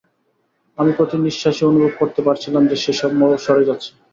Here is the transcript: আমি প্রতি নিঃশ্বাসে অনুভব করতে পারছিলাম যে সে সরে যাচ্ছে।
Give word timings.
আমি 0.77 0.91
প্রতি 0.97 1.15
নিঃশ্বাসে 1.19 1.63
অনুভব 1.65 1.91
করতে 1.99 2.21
পারছিলাম 2.27 2.63
যে 2.67 2.75
সে 2.83 2.91
সরে 3.45 3.67
যাচ্ছে। 3.69 3.91